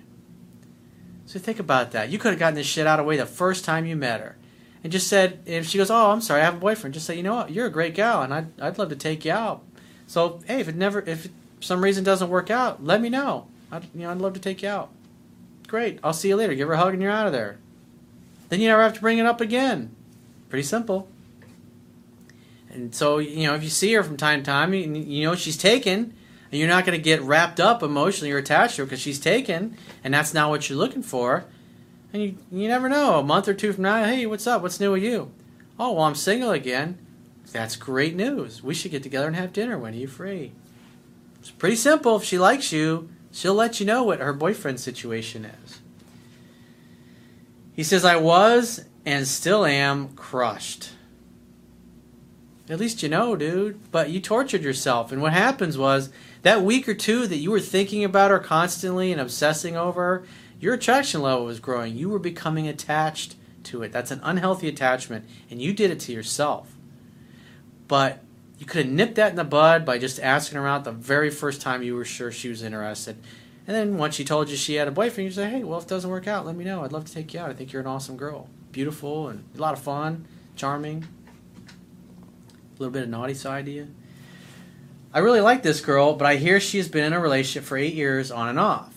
So 1.25 1.39
think 1.39 1.58
about 1.58 1.92
that. 1.92 2.10
You 2.10 2.20
could 2.20 2.32
have 2.32 2.39
gotten 2.39 2.56
this 2.56 2.68
shit 2.68 2.86
out 2.86 3.00
of 3.00 3.06
the 3.06 3.08
way 3.08 3.16
the 3.16 3.25
first 3.25 3.63
time 3.63 3.86
you 3.86 3.96
met 3.96 4.20
her. 4.20 4.36
And 4.84 4.92
just 4.92 5.08
said, 5.08 5.39
if 5.46 5.68
she 5.68 5.77
goes, 5.77 5.89
Oh, 5.89 6.12
I'm 6.12 6.20
sorry, 6.20 6.42
I 6.42 6.44
have 6.44 6.56
a 6.56 6.60
boyfriend, 6.60 6.96
just 6.96 7.06
say, 7.06 7.16
You 7.16 7.24
know 7.24 7.36
what, 7.36 7.51
you're 7.51 7.68
a 7.68 7.72
great 7.72 7.96
gal 7.96 8.24
and 8.24 8.34
I'd, 8.34 8.60
I'd 8.60 8.77
love 8.77 8.89
to 8.89 8.98
take 8.98 9.24
you 9.24 9.32
out. 9.32 9.63
So, 10.06 10.42
hey, 10.48 10.60
if 10.60 10.68
it 10.68 10.75
never, 10.75 11.00
if 11.00 11.30
some 11.62 11.82
reason 11.82 12.04
doesn't 12.04 12.30
work 12.30 12.51
out, 12.51 12.84
let 12.84 13.00
me 13.00 13.08
know. 13.08 13.48
I'd, 13.72 13.86
you 13.96 14.01
know, 14.01 14.12
I'd 14.12 14.18
love 14.18 14.34
to 14.34 14.42
take 14.42 14.63
you 14.63 14.68
out. 14.68 14.89
Great. 15.68 16.00
I'll 16.04 16.14
see 16.14 16.30
you 16.30 16.36
later. 16.36 16.56
Give 16.56 16.68
her 16.68 16.74
a 16.74 16.78
hug 16.78 16.94
and 16.94 17.04
you're 17.04 17.12
out 17.12 17.28
of 17.28 17.34
there. 17.34 17.60
Then 18.50 18.62
you 18.62 18.70
never 18.70 18.82
have 18.82 18.94
to 18.94 19.02
bring 19.02 19.18
it 19.18 19.26
up 19.26 19.42
again. 19.42 19.94
Pretty 20.50 20.64
simple. 20.64 21.10
And 22.70 22.96
so, 22.96 23.18
you 23.18 23.48
know, 23.48 23.56
if 23.56 23.64
you 23.64 23.70
see 23.70 23.94
her 23.94 24.04
from 24.04 24.18
time 24.18 24.42
to 24.42 24.46
time, 24.46 24.74
you, 24.74 25.24
know 25.24 25.36
she's 25.36 25.58
taken, 25.58 26.14
and 26.52 26.60
you're 26.60 26.68
not 26.70 26.86
going 26.86 26.98
to 26.98 27.04
get 27.04 27.22
wrapped 27.22 27.60
up 27.60 27.84
emotionally 27.84 28.32
or 28.32 28.38
attached 28.38 28.76
to 28.76 28.84
her 28.84 28.86
because 28.86 29.02
she's 29.02 29.20
taken, 29.20 29.76
and 30.04 30.14
that's 30.14 30.34
not 30.34 30.50
what 30.50 30.70
you're 30.70 30.78
looking 30.78 31.04
for. 31.04 31.46
And 32.14 32.24
you, 32.24 32.38
you 32.52 32.68
never 32.68 32.88
know. 32.88 33.20
A 33.20 33.24
month 33.24 33.48
or 33.48 33.54
two 33.54 33.74
from 33.74 33.84
now, 33.84 34.06
hey, 34.06 34.26
what's 34.26 34.48
up? 34.48 34.62
What's 34.62 34.80
new 34.80 34.92
with 34.92 35.04
you? 35.04 35.32
Oh, 35.80 35.94
well, 35.94 36.04
I'm 36.04 36.16
single 36.16 36.52
again. 36.52 36.98
That's 37.52 37.76
great 37.76 38.16
news. 38.16 38.64
We 38.64 38.74
should 38.74 38.92
get 38.92 39.04
together 39.04 39.28
and 39.28 39.36
have 39.36 39.54
dinner. 39.54 39.78
When 39.78 39.94
are 39.94 39.98
you 39.98 40.08
free? 40.08 40.52
It's 41.40 41.52
pretty 41.52 41.76
simple. 41.78 42.18
If 42.18 42.24
she 42.24 42.38
likes 42.38 42.72
you, 42.72 43.10
She'll 43.38 43.53
let 43.53 43.79
you 43.79 43.86
know 43.86 44.01
what 44.01 44.20
her 44.20 44.34
boyfriend 44.34 44.79
situation 44.79 45.46
is. 45.46 45.79
He 47.72 47.84
says, 47.84 48.03
I 48.03 48.15
was 48.15 48.84
and 49.06 49.27
still 49.27 49.63
am 49.63 50.15
crushed. 50.15 50.89
At 52.67 52.79
least 52.79 53.03
you 53.03 53.10
know, 53.10 53.36
dude. 53.36 53.91
But 53.91 54.10
you 54.10 54.20
tortured 54.20 54.63
yourself. 54.63 55.12
And 55.12 55.22
what 55.22 55.34
happens 55.34 55.77
was 55.77 56.10
that 56.41 56.63
week 56.63 56.89
or 56.89 56.96
two 56.96 57.27
that 57.27 57.38
you 57.38 57.51
were 57.51 57.60
thinking 57.60 58.03
about 58.03 58.32
her 58.32 58.39
constantly 58.39 59.12
and 59.12 59.22
obsessing 59.22 59.77
over 59.77 60.01
her, 60.01 60.24
your 60.60 60.74
attraction 60.74 61.22
level 61.22 61.46
was 61.46 61.60
growing. 61.60 61.96
You 61.96 62.10
were 62.10 62.17
becoming 62.17 62.67
attached 62.67 63.36
to 63.65 63.84
it. 63.84 63.91
That's 63.91 64.10
an 64.10 64.22
unhealthy 64.24 64.67
attachment. 64.67 65.25
And 65.51 65.62
you 65.62 65.74
did 65.74 65.91
it 65.91 66.00
to 66.00 66.12
yourself. 66.12 66.75
But 67.88 68.24
you 68.58 68.66
could 68.66 68.86
have 68.86 68.94
nipped 68.94 69.16
that 69.16 69.32
in 69.32 69.36
the 69.36 69.44
bud 69.44 69.86
by 69.86 69.98
just 69.98 70.20
asking 70.20 70.58
her 70.58 70.68
out 70.68 70.84
the 70.84 70.92
very 70.92 71.30
first 71.30 71.62
time 71.62 71.84
you 71.84 71.96
were 71.96 72.06
sure 72.06 72.32
she 72.32 72.50
was 72.50 72.64
interested. 72.64 73.18
And 73.68 73.76
then 73.76 73.98
once 73.98 74.16
she 74.16 74.24
told 74.24 74.50
you 74.50 74.56
she 74.56 74.76
had 74.76 74.88
a 74.88 74.92
boyfriend, 74.92 75.26
you 75.26 75.32
say, 75.32 75.50
hey, 75.50 75.64
well, 75.64 75.78
if 75.78 75.86
it 75.86 75.90
doesn't 75.90 76.10
work 76.10 76.28
out, 76.28 76.46
let 76.46 76.56
me 76.56 76.64
know. 76.64 76.84
I'd 76.84 76.94
love 76.94 77.06
to 77.06 77.14
take 77.14 77.34
you 77.34 77.40
out. 77.40 77.50
I 77.50 77.54
think 77.54 77.72
you're 77.72 77.82
an 77.82 77.88
awesome 77.88 78.18
girl. 78.18 78.50
Beautiful 78.72 79.28
and 79.28 79.44
a 79.56 79.62
lot 79.62 79.74
of 79.74 79.80
fun, 79.80 80.26
charming, 80.56 81.06
a 81.66 82.80
little 82.80 82.94
bit 82.94 83.04
of 83.04 83.10
naughty 83.10 83.34
side 83.34 83.66
to 83.66 83.72
you. 83.72 83.90
I 85.14 85.20
really 85.20 85.42
like 85.42 85.64
this 85.64 85.82
girl, 85.82 86.14
but 86.14 86.26
I 86.26 86.36
hear 86.36 86.60
she 86.60 86.78
has 86.78 86.88
been 86.88 87.04
in 87.04 87.14
a 87.14 87.20
relationship 87.20 87.68
for 87.68 87.78
eight 87.78 87.94
years 87.94 88.32
on 88.32 88.50
and 88.50 88.60
off. 88.60 88.94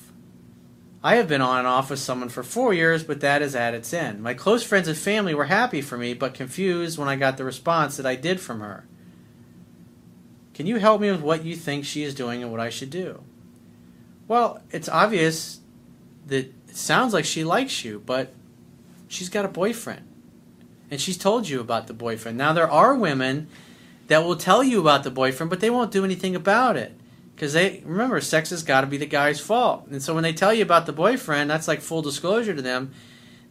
I 1.02 1.17
have 1.17 1.29
been 1.29 1.40
on 1.40 1.59
and 1.59 1.67
off 1.67 1.90
with 1.90 1.99
someone 1.99 2.29
for 2.29 2.43
four 2.43 2.75
years, 2.75 3.02
but 3.02 3.21
that 3.23 3.40
is 3.40 3.55
at 3.55 3.75
its 3.75 3.93
end. 3.95 4.23
My 4.23 4.35
close 4.35 4.62
friends 4.62 4.87
and 4.87 4.99
family 4.99 5.35
were 5.35 5.47
happy 5.47 5.81
for 5.81 5.97
me, 5.97 6.12
but 6.12 6.35
confused 6.35 6.99
when 6.99 7.09
I 7.09 7.17
got 7.17 7.38
the 7.38 7.45
response 7.45 7.97
that 7.97 8.05
I 8.05 8.17
did 8.17 8.38
from 8.38 8.61
her. 8.61 8.87
Can 10.61 10.67
you 10.67 10.76
help 10.76 11.00
me 11.00 11.11
with 11.11 11.23
what 11.23 11.43
you 11.43 11.57
think 11.57 11.87
she 11.87 12.02
is 12.02 12.14
doing 12.14 12.43
and 12.43 12.52
what 12.52 12.61
I 12.61 12.69
should 12.69 12.90
do? 12.90 13.23
Well, 14.29 14.61
it's 14.71 14.90
obvious 14.90 15.61
that 16.26 16.52
it 16.69 16.76
sounds 16.76 17.14
like 17.14 17.25
she 17.25 17.45
likes 17.45 17.83
you, 17.83 18.02
but 18.05 18.35
she's 19.09 19.31
got 19.31 19.47
a 19.47 19.49
boyfriend. 19.49 20.07
And 20.90 21.00
she's 21.00 21.17
told 21.17 21.49
you 21.49 21.61
about 21.61 21.87
the 21.87 21.95
boyfriend. 21.95 22.37
Now, 22.37 22.52
there 22.52 22.71
are 22.71 22.95
women 22.95 23.49
that 24.09 24.23
will 24.23 24.37
tell 24.37 24.62
you 24.62 24.81
about 24.81 25.02
the 25.02 25.11
boyfriend, 25.11 25.49
but 25.49 25.61
they 25.61 25.71
won't 25.71 25.93
do 25.93 26.05
anything 26.05 26.37
about 26.37 26.76
it. 26.76 26.95
Because 27.35 27.55
they, 27.55 27.83
remember, 27.87 28.21
sex 28.21 28.50
has 28.50 28.62
got 28.62 28.83
to 28.83 28.87
be 28.87 28.99
the 28.99 29.07
guy's 29.07 29.40
fault. 29.40 29.87
And 29.90 30.02
so 30.02 30.12
when 30.12 30.25
they 30.25 30.35
tell 30.35 30.52
you 30.52 30.62
about 30.62 30.85
the 30.85 30.93
boyfriend, 30.93 31.49
that's 31.49 31.69
like 31.69 31.81
full 31.81 32.02
disclosure 32.02 32.55
to 32.55 32.61
them. 32.61 32.90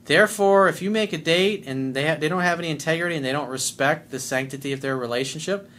Therefore, 0.06 0.70
if 0.70 0.80
you 0.80 0.92
make 0.92 1.12
a 1.12 1.18
date 1.18 1.64
and 1.66 1.96
they, 1.96 2.08
ha- 2.08 2.18
they 2.20 2.30
don't 2.30 2.44
have 2.44 2.60
any 2.60 2.70
integrity 2.70 3.16
and 3.16 3.26
they 3.26 3.32
don't 3.32 3.50
respect 3.50 4.12
the 4.12 4.20
sanctity 4.20 4.74
of 4.74 4.82
their 4.82 4.96
relationship, 4.96 5.72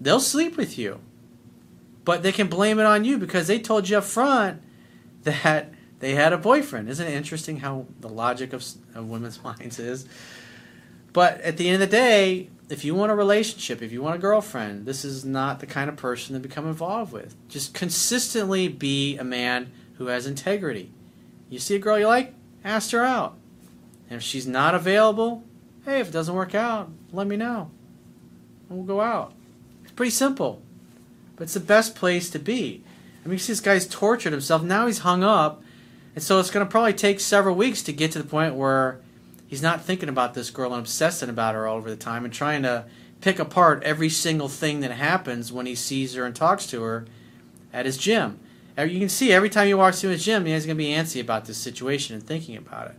they'll 0.00 0.20
sleep 0.20 0.56
with 0.56 0.78
you. 0.78 1.00
But 2.04 2.22
they 2.22 2.32
can 2.32 2.48
blame 2.48 2.78
it 2.78 2.86
on 2.86 3.04
you 3.04 3.18
because 3.18 3.46
they 3.46 3.58
told 3.58 3.88
you 3.88 3.98
up 3.98 4.04
front 4.04 4.62
that 5.22 5.72
they 6.00 6.14
had 6.14 6.32
a 6.32 6.38
boyfriend. 6.38 6.88
Isn't 6.90 7.06
it 7.06 7.14
interesting 7.14 7.60
how 7.60 7.86
the 8.00 8.08
logic 8.08 8.52
of, 8.52 8.64
of 8.94 9.08
women's 9.08 9.42
minds 9.44 9.78
is? 9.78 10.06
But 11.12 11.40
at 11.40 11.56
the 11.56 11.68
end 11.68 11.82
of 11.82 11.88
the 11.88 11.96
day, 11.96 12.50
if 12.68 12.84
you 12.84 12.94
want 12.94 13.12
a 13.12 13.14
relationship, 13.14 13.82
if 13.82 13.92
you 13.92 14.02
want 14.02 14.16
a 14.16 14.18
girlfriend, 14.18 14.84
this 14.84 15.04
is 15.04 15.24
not 15.24 15.60
the 15.60 15.66
kind 15.66 15.88
of 15.88 15.96
person 15.96 16.34
to 16.34 16.40
become 16.40 16.66
involved 16.66 17.12
with. 17.12 17.36
Just 17.48 17.72
consistently 17.72 18.68
be 18.68 19.16
a 19.16 19.24
man 19.24 19.70
who 19.94 20.06
has 20.06 20.26
integrity. 20.26 20.90
You 21.48 21.58
see 21.58 21.76
a 21.76 21.78
girl 21.78 21.98
you 21.98 22.06
like, 22.06 22.34
ask 22.64 22.90
her 22.90 23.04
out. 23.04 23.36
And 24.10 24.16
if 24.16 24.22
she's 24.22 24.46
not 24.46 24.74
available, 24.74 25.44
hey, 25.84 26.00
if 26.00 26.08
it 26.08 26.12
doesn't 26.12 26.34
work 26.34 26.54
out, 26.54 26.90
let 27.12 27.26
me 27.26 27.36
know. 27.36 27.70
And 28.68 28.78
we'll 28.78 28.86
go 28.86 29.00
out 29.00 29.34
pretty 29.96 30.10
simple. 30.10 30.62
But 31.36 31.44
it's 31.44 31.54
the 31.54 31.60
best 31.60 31.94
place 31.94 32.30
to 32.30 32.38
be. 32.38 32.82
I 33.24 33.28
mean, 33.28 33.34
you 33.34 33.38
see 33.38 33.52
this 33.52 33.60
guy's 33.60 33.86
tortured 33.86 34.32
himself. 34.32 34.62
Now 34.62 34.86
he's 34.86 34.98
hung 34.98 35.24
up. 35.24 35.62
And 36.14 36.22
so 36.22 36.38
it's 36.38 36.50
going 36.50 36.64
to 36.64 36.70
probably 36.70 36.92
take 36.92 37.18
several 37.18 37.56
weeks 37.56 37.82
to 37.82 37.92
get 37.92 38.12
to 38.12 38.22
the 38.22 38.28
point 38.28 38.54
where 38.54 39.00
he's 39.48 39.62
not 39.62 39.82
thinking 39.82 40.08
about 40.08 40.34
this 40.34 40.50
girl 40.50 40.72
and 40.72 40.80
obsessing 40.80 41.28
about 41.28 41.54
her 41.54 41.66
all 41.66 41.76
over 41.76 41.90
the 41.90 41.96
time 41.96 42.24
and 42.24 42.32
trying 42.32 42.62
to 42.62 42.84
pick 43.20 43.38
apart 43.38 43.82
every 43.82 44.08
single 44.08 44.48
thing 44.48 44.80
that 44.80 44.92
happens 44.92 45.50
when 45.50 45.66
he 45.66 45.74
sees 45.74 46.14
her 46.14 46.24
and 46.24 46.36
talks 46.36 46.66
to 46.66 46.82
her 46.82 47.06
at 47.72 47.86
his 47.86 47.96
gym. 47.96 48.38
You 48.78 49.00
can 49.00 49.08
see 49.08 49.32
every 49.32 49.50
time 49.50 49.66
he 49.66 49.74
walks 49.74 50.00
through 50.00 50.10
his 50.10 50.24
gym, 50.24 50.44
he's 50.44 50.66
going 50.66 50.76
to 50.76 50.84
be 50.84 50.90
antsy 50.90 51.20
about 51.20 51.46
this 51.46 51.58
situation 51.58 52.14
and 52.14 52.24
thinking 52.24 52.56
about 52.56 52.88
it. 52.88 52.96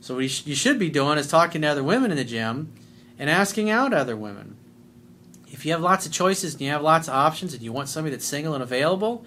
So 0.00 0.16
what 0.16 0.46
you 0.46 0.54
should 0.54 0.78
be 0.78 0.90
doing 0.90 1.16
is 1.16 1.28
talking 1.28 1.62
to 1.62 1.68
other 1.68 1.82
women 1.82 2.10
in 2.10 2.16
the 2.18 2.24
gym 2.24 2.72
and 3.18 3.30
asking 3.30 3.70
out 3.70 3.94
other 3.94 4.16
women 4.16 4.56
if 5.54 5.64
you 5.64 5.70
have 5.70 5.80
lots 5.80 6.04
of 6.04 6.10
choices 6.10 6.54
and 6.54 6.60
you 6.60 6.70
have 6.70 6.82
lots 6.82 7.06
of 7.06 7.14
options 7.14 7.54
and 7.54 7.62
you 7.62 7.72
want 7.72 7.88
somebody 7.88 8.10
that's 8.10 8.26
single 8.26 8.54
and 8.54 8.62
available, 8.62 9.24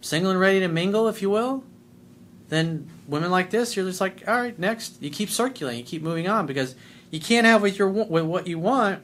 single 0.00 0.30
and 0.30 0.38
ready 0.38 0.60
to 0.60 0.68
mingle, 0.68 1.08
if 1.08 1.20
you 1.20 1.30
will, 1.30 1.64
then 2.48 2.88
women 3.08 3.32
like 3.32 3.50
this, 3.50 3.74
you're 3.74 3.84
just 3.84 4.00
like, 4.00 4.22
all 4.28 4.36
right, 4.36 4.56
next. 4.56 5.02
You 5.02 5.10
keep 5.10 5.28
circulating, 5.28 5.80
you 5.80 5.84
keep 5.84 6.00
moving 6.00 6.28
on 6.28 6.46
because 6.46 6.76
you 7.10 7.18
can't 7.18 7.44
have 7.44 7.60
with 7.60 7.76
your 7.76 7.88
with 7.88 8.24
what 8.24 8.46
you 8.46 8.60
want 8.60 9.02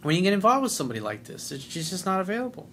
when 0.00 0.16
you 0.16 0.22
get 0.22 0.32
involved 0.32 0.62
with 0.62 0.72
somebody 0.72 1.00
like 1.00 1.24
this. 1.24 1.52
It's 1.52 1.66
just 1.66 2.06
not 2.06 2.20
available. 2.22 2.70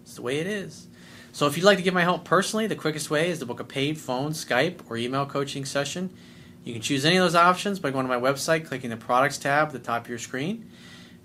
It's 0.00 0.14
the 0.14 0.22
way 0.22 0.38
it 0.38 0.46
is. 0.46 0.86
So 1.32 1.46
if 1.46 1.58
you'd 1.58 1.64
like 1.64 1.76
to 1.76 1.84
get 1.84 1.92
my 1.92 2.02
help 2.02 2.24
personally, 2.24 2.66
the 2.66 2.76
quickest 2.76 3.10
way 3.10 3.28
is 3.28 3.40
to 3.40 3.46
book 3.46 3.60
a 3.60 3.64
paid 3.64 3.98
phone, 3.98 4.32
Skype, 4.32 4.80
or 4.88 4.96
email 4.96 5.26
coaching 5.26 5.66
session. 5.66 6.08
You 6.64 6.72
can 6.72 6.80
choose 6.80 7.04
any 7.04 7.16
of 7.18 7.24
those 7.24 7.34
options 7.34 7.78
by 7.78 7.90
going 7.90 8.08
to 8.08 8.08
my 8.08 8.18
website, 8.18 8.64
clicking 8.64 8.88
the 8.88 8.96
products 8.96 9.36
tab 9.36 9.66
at 9.66 9.72
the 9.74 9.78
top 9.78 10.04
of 10.04 10.08
your 10.08 10.18
screen. 10.18 10.70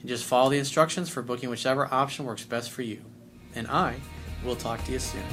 And 0.02 0.10
just 0.10 0.26
follow 0.26 0.50
the 0.50 0.58
instructions 0.58 1.10
for 1.10 1.22
booking 1.22 1.50
whichever 1.50 1.92
option 1.94 2.26
works 2.26 2.44
best 2.44 2.72
for 2.72 2.82
you. 2.82 3.02
And 3.56 3.68
I 3.68 3.96
will 4.44 4.56
talk 4.56 4.84
to 4.86 4.92
you 4.92 5.00
soon. 5.00 5.24